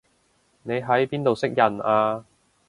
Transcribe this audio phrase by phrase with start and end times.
[0.63, 2.25] 你喺邊度識人啊